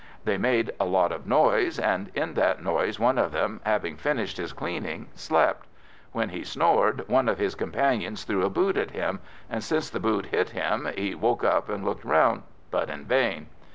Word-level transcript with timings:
They 0.23 0.39
made 0.39 0.73
a 0.79 0.85
lot 0.85 1.11
of 1.11 1.27
noise, 1.27 1.77
and 1.77 2.09
in 2.15 2.33
that 2.33 2.63
noise 2.63 2.99
one 2.99 3.19
of 3.19 3.31
them, 3.31 3.61
having 3.67 3.97
finished 3.97 4.37
his 4.37 4.51
cleaning, 4.51 5.09
slept; 5.13 5.67
when 6.11 6.29
he 6.29 6.43
snored, 6.43 7.07
one 7.07 7.29
of 7.29 7.37
his 7.37 7.53
comrades 7.53 8.23
threw 8.23 8.43
a 8.43 8.49
boot 8.49 8.77
at 8.77 8.89
him, 8.89 9.19
and, 9.47 9.63
since 9.63 9.91
the 9.91 9.99
boot 9.99 10.25
hit 10.25 10.49
him, 10.49 10.89
he 10.97 11.13
woke 11.13 11.43
up 11.43 11.69
and 11.69 11.85
looked 11.85 12.03
round, 12.03 12.41
but 12.71 12.89
in 12.89 13.05
vain. 13.05 13.45